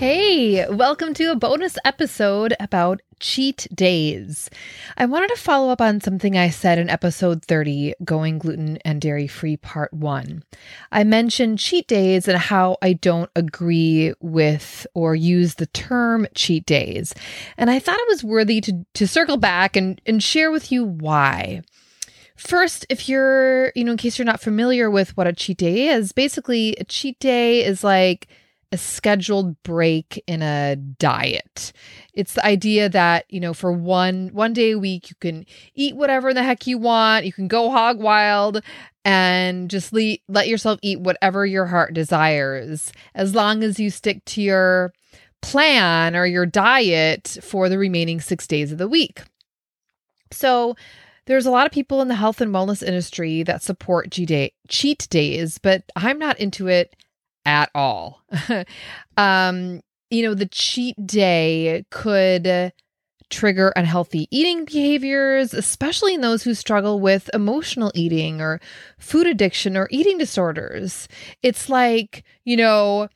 Hey, 0.00 0.66
welcome 0.66 1.12
to 1.12 1.30
a 1.30 1.36
bonus 1.36 1.76
episode 1.84 2.54
about 2.58 3.02
cheat 3.18 3.66
days. 3.74 4.48
I 4.96 5.04
wanted 5.04 5.28
to 5.28 5.36
follow 5.36 5.68
up 5.70 5.82
on 5.82 6.00
something 6.00 6.38
I 6.38 6.48
said 6.48 6.78
in 6.78 6.88
episode 6.88 7.44
30, 7.44 7.96
Going 8.02 8.38
Gluten 8.38 8.78
and 8.78 8.98
Dairy 8.98 9.26
Free 9.26 9.58
Part 9.58 9.92
1. 9.92 10.42
I 10.90 11.04
mentioned 11.04 11.58
cheat 11.58 11.86
days 11.86 12.28
and 12.28 12.38
how 12.38 12.78
I 12.80 12.94
don't 12.94 13.28
agree 13.36 14.14
with 14.20 14.86
or 14.94 15.14
use 15.14 15.56
the 15.56 15.66
term 15.66 16.26
cheat 16.34 16.64
days. 16.64 17.14
And 17.58 17.70
I 17.70 17.78
thought 17.78 18.00
it 18.00 18.08
was 18.08 18.24
worthy 18.24 18.62
to, 18.62 18.86
to 18.94 19.06
circle 19.06 19.36
back 19.36 19.76
and, 19.76 20.00
and 20.06 20.22
share 20.22 20.50
with 20.50 20.72
you 20.72 20.82
why. 20.82 21.60
First, 22.36 22.86
if 22.88 23.06
you're, 23.06 23.70
you 23.76 23.84
know, 23.84 23.92
in 23.92 23.98
case 23.98 24.18
you're 24.18 24.24
not 24.24 24.40
familiar 24.40 24.90
with 24.90 25.14
what 25.18 25.26
a 25.26 25.34
cheat 25.34 25.58
day 25.58 25.88
is, 25.88 26.12
basically 26.12 26.74
a 26.76 26.84
cheat 26.84 27.20
day 27.20 27.62
is 27.62 27.84
like 27.84 28.28
a 28.72 28.78
scheduled 28.78 29.60
break 29.62 30.22
in 30.26 30.42
a 30.42 30.76
diet. 30.76 31.72
It's 32.14 32.34
the 32.34 32.46
idea 32.46 32.88
that, 32.88 33.24
you 33.28 33.40
know, 33.40 33.52
for 33.52 33.72
one 33.72 34.30
one 34.32 34.52
day 34.52 34.72
a 34.72 34.78
week 34.78 35.10
you 35.10 35.16
can 35.20 35.44
eat 35.74 35.96
whatever 35.96 36.32
the 36.32 36.42
heck 36.42 36.66
you 36.66 36.78
want, 36.78 37.26
you 37.26 37.32
can 37.32 37.48
go 37.48 37.70
hog 37.70 37.98
wild 38.00 38.62
and 39.04 39.70
just 39.70 39.92
le- 39.92 40.18
let 40.28 40.48
yourself 40.48 40.78
eat 40.82 41.00
whatever 41.00 41.44
your 41.44 41.66
heart 41.66 41.94
desires 41.94 42.92
as 43.14 43.34
long 43.34 43.64
as 43.64 43.80
you 43.80 43.90
stick 43.90 44.24
to 44.26 44.42
your 44.42 44.92
plan 45.42 46.14
or 46.14 46.26
your 46.26 46.46
diet 46.46 47.38
for 47.42 47.68
the 47.68 47.78
remaining 47.78 48.20
6 48.20 48.46
days 48.46 48.70
of 48.72 48.78
the 48.78 48.88
week. 48.88 49.22
So, 50.30 50.76
there's 51.26 51.46
a 51.46 51.50
lot 51.50 51.66
of 51.66 51.72
people 51.72 52.00
in 52.02 52.08
the 52.08 52.14
health 52.16 52.40
and 52.40 52.52
wellness 52.52 52.82
industry 52.82 53.42
that 53.44 53.62
support 53.62 54.10
cheat 54.10 55.08
days, 55.10 55.58
but 55.58 55.84
I'm 55.94 56.18
not 56.18 56.40
into 56.40 56.66
it 56.66 56.96
at 57.44 57.70
all. 57.74 58.22
um, 59.16 59.80
you 60.10 60.22
know, 60.22 60.34
the 60.34 60.46
cheat 60.46 60.96
day 61.06 61.84
could 61.90 62.72
trigger 63.30 63.72
unhealthy 63.76 64.26
eating 64.30 64.64
behaviors, 64.64 65.54
especially 65.54 66.14
in 66.14 66.20
those 66.20 66.42
who 66.42 66.52
struggle 66.52 67.00
with 67.00 67.30
emotional 67.32 67.92
eating 67.94 68.40
or 68.40 68.60
food 68.98 69.26
addiction 69.26 69.76
or 69.76 69.88
eating 69.90 70.18
disorders. 70.18 71.08
It's 71.42 71.68
like, 71.68 72.24
you 72.44 72.56
know, 72.56 73.08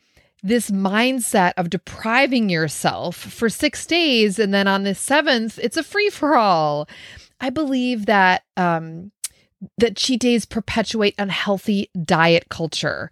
this 0.42 0.70
mindset 0.70 1.52
of 1.56 1.70
depriving 1.70 2.48
yourself 2.48 3.16
for 3.16 3.48
six 3.48 3.86
days 3.86 4.38
and 4.38 4.54
then 4.54 4.68
on 4.68 4.84
the 4.84 4.94
seventh, 4.94 5.58
it's 5.60 5.76
a 5.76 5.82
free 5.82 6.10
for 6.10 6.36
all. 6.36 6.88
I 7.40 7.50
believe 7.50 8.06
that 8.06 8.44
um, 8.56 9.10
that 9.78 9.96
cheat 9.96 10.20
days 10.20 10.46
perpetuate 10.46 11.14
unhealthy 11.18 11.90
diet 12.04 12.48
culture 12.48 13.10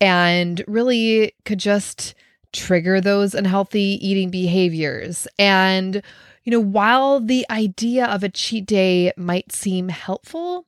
and 0.00 0.64
really 0.66 1.34
could 1.44 1.58
just 1.58 2.14
trigger 2.52 3.00
those 3.00 3.34
unhealthy 3.34 3.98
eating 4.06 4.30
behaviors. 4.30 5.26
And, 5.38 6.02
you 6.44 6.50
know, 6.50 6.60
while 6.60 7.20
the 7.20 7.46
idea 7.50 8.06
of 8.06 8.22
a 8.22 8.28
cheat 8.28 8.66
day 8.66 9.12
might 9.16 9.52
seem 9.52 9.88
helpful, 9.88 10.66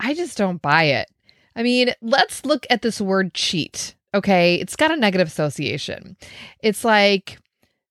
I 0.00 0.14
just 0.14 0.36
don't 0.36 0.60
buy 0.60 0.84
it. 0.84 1.08
I 1.54 1.62
mean, 1.62 1.92
let's 2.02 2.44
look 2.44 2.66
at 2.68 2.82
this 2.82 3.00
word 3.00 3.32
cheat. 3.34 3.94
Okay. 4.14 4.56
It's 4.56 4.76
got 4.76 4.90
a 4.90 4.96
negative 4.96 5.28
association. 5.28 6.16
It's 6.60 6.84
like, 6.84 7.38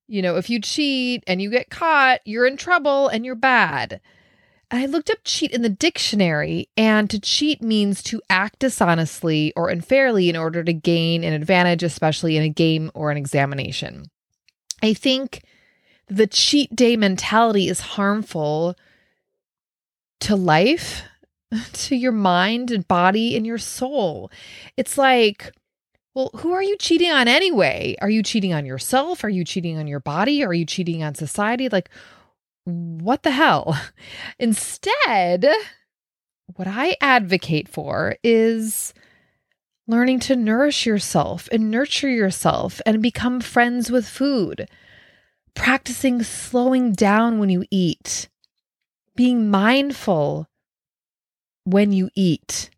you 0.07 0.21
know, 0.21 0.35
if 0.35 0.49
you 0.49 0.61
cheat 0.61 1.23
and 1.25 1.41
you 1.41 1.49
get 1.49 1.69
caught, 1.69 2.19
you're 2.25 2.45
in 2.45 2.57
trouble 2.57 3.07
and 3.07 3.25
you're 3.25 3.35
bad. 3.35 4.01
I 4.75 4.87
looked 4.87 5.09
up 5.09 5.19
cheat 5.23 5.51
in 5.51 5.61
the 5.61 5.69
dictionary, 5.69 6.67
and 6.75 7.09
to 7.09 7.19
cheat 7.19 7.61
means 7.61 8.03
to 8.03 8.21
act 8.29 8.59
dishonestly 8.59 9.53
or 9.55 9.69
unfairly 9.69 10.29
in 10.29 10.35
order 10.35 10.63
to 10.65 10.73
gain 10.73 11.23
an 11.23 11.31
advantage, 11.31 11.81
especially 11.81 12.35
in 12.35 12.43
a 12.43 12.49
game 12.49 12.91
or 12.93 13.09
an 13.09 13.15
examination. 13.15 14.11
I 14.83 14.93
think 14.93 15.43
the 16.07 16.27
cheat 16.27 16.75
day 16.75 16.97
mentality 16.97 17.69
is 17.69 17.79
harmful 17.79 18.75
to 20.19 20.35
life, 20.35 21.03
to 21.73 21.95
your 21.95 22.11
mind 22.11 22.69
and 22.69 22.85
body 22.85 23.37
and 23.37 23.45
your 23.45 23.57
soul. 23.57 24.29
It's 24.75 24.97
like, 24.97 25.53
well, 26.13 26.31
who 26.35 26.51
are 26.51 26.63
you 26.63 26.75
cheating 26.77 27.11
on 27.11 27.29
anyway? 27.29 27.95
Are 28.01 28.09
you 28.09 28.21
cheating 28.21 28.53
on 28.53 28.65
yourself? 28.65 29.23
Are 29.23 29.29
you 29.29 29.45
cheating 29.45 29.77
on 29.77 29.87
your 29.87 30.01
body? 30.01 30.43
Are 30.43 30.53
you 30.53 30.65
cheating 30.65 31.01
on 31.01 31.15
society? 31.15 31.69
Like, 31.69 31.89
what 32.65 33.23
the 33.23 33.31
hell? 33.31 33.79
Instead, 34.39 35.47
what 36.55 36.67
I 36.67 36.95
advocate 36.99 37.67
for 37.67 38.17
is 38.23 38.93
learning 39.87 40.19
to 40.19 40.35
nourish 40.35 40.85
yourself 40.85 41.47
and 41.51 41.69
nurture 41.69 42.09
yourself 42.09 42.81
and 42.85 43.01
become 43.01 43.39
friends 43.39 43.91
with 43.91 44.07
food, 44.07 44.67
practicing 45.53 46.23
slowing 46.23 46.91
down 46.91 47.39
when 47.39 47.49
you 47.49 47.65
eat, 47.69 48.29
being 49.15 49.49
mindful 49.49 50.47
when 51.65 51.91
you 51.91 52.09
eat, 52.15 52.69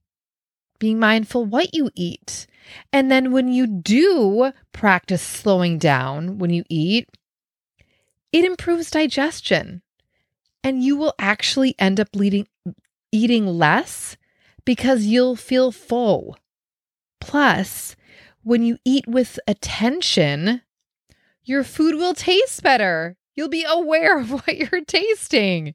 being 0.80 1.00
mindful 1.00 1.46
what 1.46 1.74
you 1.74 1.90
eat. 1.96 2.46
And 2.92 3.09
then 3.09 3.31
when 3.31 3.47
you 3.47 3.66
do 3.66 4.52
practice 4.74 5.22
slowing 5.22 5.78
down 5.78 6.38
when 6.38 6.50
you 6.50 6.64
eat, 6.70 7.08
it 8.32 8.46
improves 8.46 8.92
digestion. 8.92 9.82
And 10.64 10.84
you 10.84 10.98
will 10.98 11.14
actually 11.20 11.76
end 11.80 12.00
up 12.00 12.10
leading, 12.14 12.48
eating 13.12 13.46
less 13.48 14.18
because 14.66 15.06
you'll 15.06 15.36
feel 15.36 15.72
full. 15.72 16.38
Plus, 17.22 17.96
when 18.44 18.64
you 18.64 18.78
eat 18.84 19.08
with 19.08 19.40
attention, 19.48 20.62
your 21.44 21.64
food 21.64 21.96
will 21.96 22.14
taste 22.14 22.64
better. 22.64 23.16
You'll 23.36 23.50
be 23.50 23.66
aware 23.68 24.20
of 24.20 24.32
what 24.32 24.58
you're 24.58 24.84
tasting. 24.86 25.74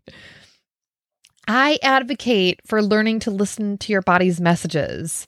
I 1.49 1.79
advocate 1.83 2.61
for 2.67 2.83
learning 2.83 3.21
to 3.21 3.31
listen 3.31 3.79
to 3.79 3.93
your 3.93 4.03
body's 4.03 4.41
messages. 4.41 5.27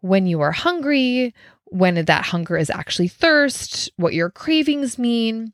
When 0.00 0.26
you 0.26 0.40
are 0.40 0.52
hungry, 0.52 1.34
when 1.66 2.04
that 2.04 2.24
hunger 2.26 2.56
is 2.56 2.70
actually 2.70 3.08
thirst, 3.08 3.90
what 3.96 4.14
your 4.14 4.30
cravings 4.30 4.98
mean. 4.98 5.52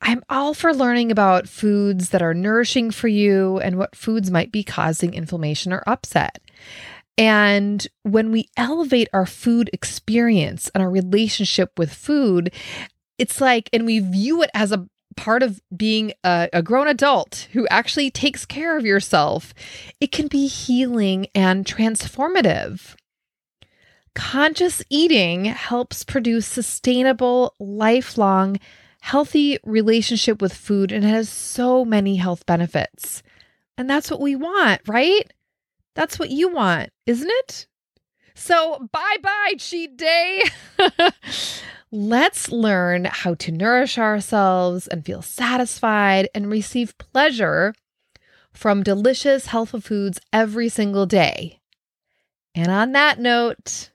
I'm 0.00 0.22
all 0.28 0.54
for 0.54 0.72
learning 0.72 1.10
about 1.10 1.48
foods 1.48 2.10
that 2.10 2.22
are 2.22 2.34
nourishing 2.34 2.90
for 2.90 3.08
you 3.08 3.58
and 3.58 3.76
what 3.76 3.96
foods 3.96 4.30
might 4.30 4.52
be 4.52 4.62
causing 4.62 5.14
inflammation 5.14 5.72
or 5.72 5.82
upset. 5.86 6.40
And 7.16 7.86
when 8.04 8.30
we 8.30 8.48
elevate 8.56 9.08
our 9.12 9.26
food 9.26 9.70
experience 9.72 10.70
and 10.72 10.82
our 10.82 10.90
relationship 10.90 11.76
with 11.76 11.92
food, 11.92 12.52
it's 13.18 13.40
like, 13.40 13.68
and 13.72 13.84
we 13.84 13.98
view 13.98 14.42
it 14.42 14.50
as 14.54 14.70
a 14.70 14.86
part 15.16 15.42
of 15.42 15.60
being 15.76 16.12
a, 16.22 16.48
a, 16.52 16.62
grown 16.62 16.86
adult 16.86 17.48
who 17.52 17.66
actually 17.68 18.08
takes 18.08 18.46
care 18.46 18.78
of 18.78 18.86
yourself, 18.86 19.52
it 20.00 20.12
can 20.12 20.28
be 20.28 20.46
healing 20.46 21.26
and 21.34 21.66
transformative. 21.66 22.94
Conscious 24.14 24.80
eating 24.88 25.46
helps 25.46 26.04
produce 26.04 26.46
sustainable, 26.46 27.54
lifelong 27.58 28.58
healthy 29.00 29.58
relationship 29.64 30.42
with 30.42 30.52
food 30.52 30.92
and 30.92 31.04
has 31.04 31.28
so 31.28 31.84
many 31.84 32.16
health 32.16 32.44
benefits. 32.46 33.22
And 33.76 33.88
that's 33.88 34.10
what 34.10 34.20
we 34.20 34.36
want, 34.36 34.80
right? 34.86 35.32
That's 35.94 36.18
what 36.18 36.30
you 36.30 36.48
want, 36.48 36.90
isn't 37.06 37.30
it? 37.30 37.66
So, 38.34 38.88
bye 38.92 39.16
bye, 39.22 39.54
cheat 39.58 39.96
day. 39.96 40.42
Let's 41.90 42.52
learn 42.52 43.06
how 43.06 43.34
to 43.34 43.52
nourish 43.52 43.98
ourselves 43.98 44.86
and 44.86 45.04
feel 45.04 45.22
satisfied 45.22 46.28
and 46.34 46.50
receive 46.50 46.98
pleasure 46.98 47.74
from 48.52 48.82
delicious, 48.82 49.46
healthful 49.46 49.80
foods 49.80 50.20
every 50.32 50.68
single 50.68 51.06
day. 51.06 51.60
And 52.54 52.70
on 52.70 52.92
that 52.92 53.18
note, 53.18 53.90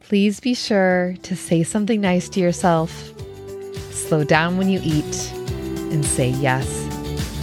please 0.00 0.40
be 0.40 0.54
sure 0.54 1.16
to 1.22 1.34
say 1.34 1.62
something 1.62 2.00
nice 2.00 2.28
to 2.30 2.40
yourself 2.40 3.12
slow 4.06 4.24
down 4.24 4.56
when 4.56 4.68
you 4.68 4.80
eat, 4.82 5.32
and 5.92 6.04
say 6.04 6.30
yes 6.30 6.66